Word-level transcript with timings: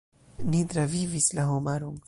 "Ni 0.51 0.61
travivis 0.71 1.31
la 1.39 1.45
homaron." 1.51 1.95